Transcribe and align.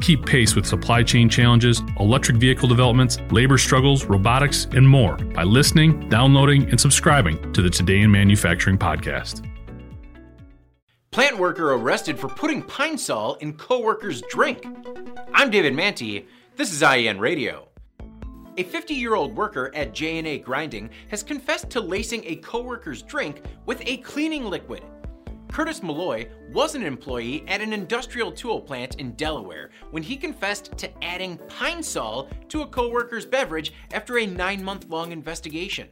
Keep 0.00 0.24
pace 0.24 0.56
with 0.56 0.66
supply 0.66 1.02
chain 1.02 1.28
challenges, 1.28 1.82
electric 1.98 2.38
vehicle 2.38 2.68
developments, 2.68 3.18
labor 3.30 3.58
struggles, 3.58 4.06
robotics, 4.06 4.66
and 4.72 4.88
more 4.88 5.16
by 5.16 5.42
listening, 5.42 6.08
downloading, 6.08 6.68
and 6.70 6.80
subscribing 6.80 7.52
to 7.52 7.60
the 7.60 7.68
Today 7.68 8.00
in 8.00 8.10
Manufacturing 8.10 8.78
podcast. 8.78 9.46
Plant 11.10 11.38
worker 11.38 11.72
arrested 11.74 12.18
for 12.18 12.28
putting 12.28 12.62
pine 12.62 12.96
sol 12.96 13.34
in 13.34 13.52
coworker's 13.54 14.22
drink. 14.30 14.64
I'm 15.34 15.50
David 15.50 15.74
Mantey. 15.74 16.24
This 16.56 16.72
is 16.72 16.82
IEN 16.82 17.18
Radio. 17.18 17.68
A 18.56 18.64
50-year-old 18.64 19.36
worker 19.36 19.70
at 19.74 19.92
J&A 19.92 20.38
Grinding 20.38 20.90
has 21.08 21.22
confessed 21.22 21.68
to 21.70 21.80
lacing 21.80 22.22
a 22.24 22.36
coworker's 22.36 23.02
drink 23.02 23.42
with 23.66 23.82
a 23.84 23.98
cleaning 23.98 24.44
liquid. 24.44 24.82
Curtis 25.50 25.82
Malloy 25.82 26.28
was 26.52 26.76
an 26.76 26.84
employee 26.84 27.44
at 27.48 27.60
an 27.60 27.72
industrial 27.72 28.30
tool 28.30 28.60
plant 28.60 28.94
in 28.96 29.12
Delaware 29.12 29.70
when 29.90 30.02
he 30.02 30.16
confessed 30.16 30.78
to 30.78 31.04
adding 31.04 31.38
pine 31.48 31.82
sol 31.82 32.28
to 32.48 32.62
a 32.62 32.66
coworker's 32.66 33.26
beverage 33.26 33.72
after 33.92 34.18
a 34.18 34.26
nine 34.26 34.62
month 34.62 34.88
long 34.88 35.10
investigation. 35.10 35.88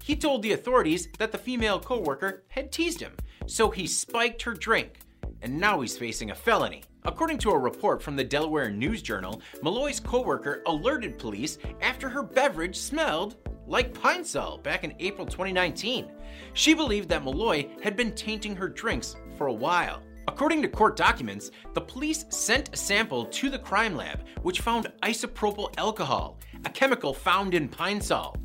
He 0.00 0.14
told 0.14 0.42
the 0.42 0.52
authorities 0.52 1.08
that 1.18 1.32
the 1.32 1.38
female 1.38 1.80
coworker 1.80 2.44
had 2.48 2.70
teased 2.70 3.00
him, 3.00 3.16
so 3.46 3.68
he 3.68 3.86
spiked 3.86 4.42
her 4.42 4.54
drink, 4.54 5.00
and 5.42 5.58
now 5.58 5.80
he's 5.80 5.98
facing 5.98 6.30
a 6.30 6.34
felony. 6.34 6.84
According 7.04 7.38
to 7.38 7.50
a 7.50 7.58
report 7.58 8.00
from 8.00 8.14
the 8.14 8.24
Delaware 8.24 8.70
News 8.70 9.02
Journal, 9.02 9.42
Malloy's 9.62 9.98
coworker 9.98 10.62
alerted 10.66 11.18
police 11.18 11.58
after 11.80 12.08
her 12.08 12.22
beverage 12.22 12.76
smelled 12.76 13.36
like 13.70 13.94
pine 13.94 14.24
sol 14.24 14.58
back 14.58 14.82
in 14.84 14.92
April 14.98 15.26
2019. 15.26 16.10
She 16.52 16.74
believed 16.74 17.08
that 17.08 17.24
Malloy 17.24 17.68
had 17.82 17.96
been 17.96 18.12
tainting 18.12 18.56
her 18.56 18.68
drinks 18.68 19.16
for 19.38 19.46
a 19.46 19.52
while. 19.52 20.02
According 20.26 20.60
to 20.62 20.68
court 20.68 20.96
documents, 20.96 21.50
the 21.72 21.80
police 21.80 22.24
sent 22.28 22.74
a 22.74 22.76
sample 22.76 23.24
to 23.26 23.48
the 23.48 23.58
crime 23.58 23.96
lab, 23.96 24.24
which 24.42 24.60
found 24.60 24.92
isopropyl 25.02 25.72
alcohol, 25.78 26.38
a 26.64 26.68
chemical 26.70 27.14
found 27.14 27.54
in 27.54 27.68
pine 27.68 28.00
sol. 28.00 28.36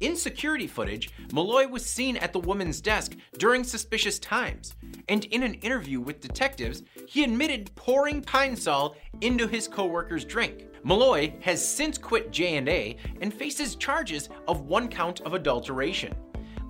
In 0.00 0.16
security 0.16 0.66
footage, 0.66 1.10
Malloy 1.32 1.68
was 1.68 1.86
seen 1.86 2.16
at 2.16 2.32
the 2.32 2.40
woman's 2.40 2.80
desk 2.80 3.14
during 3.38 3.62
suspicious 3.62 4.18
times, 4.18 4.74
and 5.08 5.26
in 5.26 5.42
an 5.42 5.54
interview 5.54 6.00
with 6.00 6.20
detectives, 6.20 6.82
he 7.06 7.22
admitted 7.22 7.74
pouring 7.76 8.20
pine 8.20 8.56
sol 8.56 8.96
into 9.20 9.46
his 9.46 9.68
coworker's 9.68 10.24
drink. 10.24 10.66
Malloy 10.84 11.32
has 11.40 11.66
since 11.66 11.96
quit 11.96 12.32
J&A 12.32 12.96
and 13.20 13.32
faces 13.32 13.76
charges 13.76 14.28
of 14.48 14.62
one 14.62 14.88
count 14.88 15.20
of 15.20 15.34
adulteration. 15.34 16.14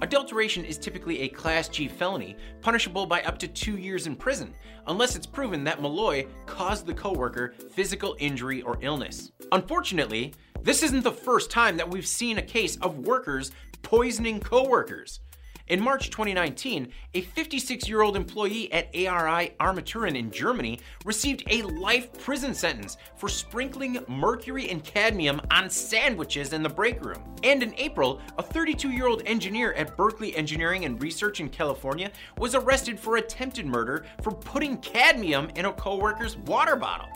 Adulteration 0.02 0.64
is 0.64 0.76
typically 0.76 1.20
a 1.20 1.28
Class 1.28 1.68
G 1.68 1.88
felony, 1.88 2.36
punishable 2.60 3.06
by 3.06 3.22
up 3.22 3.38
to 3.38 3.48
two 3.48 3.78
years 3.78 4.06
in 4.06 4.16
prison, 4.16 4.52
unless 4.88 5.16
it's 5.16 5.26
proven 5.26 5.64
that 5.64 5.80
Malloy 5.80 6.26
caused 6.44 6.86
the 6.86 6.92
coworker 6.92 7.54
physical 7.70 8.16
injury 8.18 8.62
or 8.62 8.78
illness. 8.82 9.30
Unfortunately, 9.52 10.34
this 10.60 10.82
isn't 10.82 11.04
the 11.04 11.12
first 11.12 11.50
time 11.50 11.76
that 11.76 11.88
we've 11.88 12.06
seen 12.06 12.38
a 12.38 12.42
case 12.42 12.76
of 12.78 12.98
workers 12.98 13.52
poisoning 13.82 14.40
coworkers. 14.40 15.20
In 15.68 15.80
March 15.80 16.10
2019, 16.10 16.88
a 17.14 17.20
56 17.20 17.88
year 17.88 18.02
old 18.02 18.16
employee 18.16 18.72
at 18.72 18.88
ARI 18.94 19.54
Armaturen 19.60 20.16
in 20.16 20.30
Germany 20.30 20.80
received 21.04 21.44
a 21.48 21.62
life 21.62 22.12
prison 22.18 22.52
sentence 22.52 22.96
for 23.16 23.28
sprinkling 23.28 24.04
mercury 24.08 24.68
and 24.70 24.82
cadmium 24.82 25.40
on 25.52 25.70
sandwiches 25.70 26.52
in 26.52 26.64
the 26.64 26.68
break 26.68 27.04
room. 27.04 27.22
And 27.44 27.62
in 27.62 27.74
April, 27.76 28.20
a 28.38 28.42
32 28.42 28.90
year 28.90 29.06
old 29.06 29.22
engineer 29.24 29.72
at 29.74 29.96
Berkeley 29.96 30.34
Engineering 30.34 30.84
and 30.84 31.00
Research 31.00 31.38
in 31.38 31.48
California 31.48 32.10
was 32.38 32.56
arrested 32.56 32.98
for 32.98 33.16
attempted 33.16 33.64
murder 33.64 34.04
for 34.20 34.32
putting 34.32 34.78
cadmium 34.78 35.48
in 35.54 35.66
a 35.66 35.72
coworker's 35.72 36.36
water 36.38 36.74
bottle. 36.74 37.08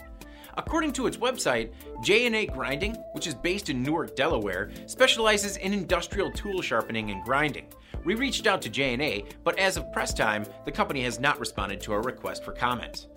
According 0.59 0.93
to 0.94 1.06
its 1.06 1.19
website, 1.19 1.71
J&A 2.03 2.47
Grinding, 2.47 2.94
which 3.12 3.27
is 3.27 3.34
based 3.34 3.69
in 3.69 3.83
Newark, 3.83 4.17
Delaware, 4.17 4.71
specializes 4.87 5.59
in 5.59 5.75
industrial 5.75 6.31
tool 6.31 6.62
sharpening 6.62 7.11
and 7.11 7.22
grinding. 7.25 7.67
We 8.05 8.15
reached 8.15 8.47
out 8.47 8.62
to 8.62 8.71
J&A, 8.71 9.25
but 9.45 9.59
as 9.59 9.77
of 9.77 9.93
press 9.93 10.15
time, 10.15 10.47
the 10.65 10.72
company 10.72 11.03
has 11.03 11.21
not 11.21 11.39
responded 11.39 11.83
to 11.83 11.93
our 11.93 12.00
request 12.00 12.43
for 12.43 12.53
comment. 12.53 13.09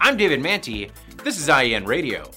I'm 0.00 0.16
David 0.16 0.40
Mantey. 0.40 0.90
This 1.24 1.38
is 1.38 1.50
IEN 1.50 1.84
Radio. 1.84 2.30